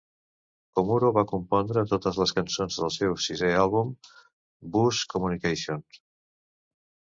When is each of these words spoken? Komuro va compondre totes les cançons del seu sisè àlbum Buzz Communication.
Komuro 0.77 1.11
va 1.17 1.23
compondre 1.31 1.83
totes 1.91 2.17
les 2.21 2.33
cançons 2.39 2.79
del 2.85 2.91
seu 2.97 3.13
sisè 3.27 3.53
àlbum 3.59 3.93
Buzz 4.79 5.07
Communication. 5.15 5.87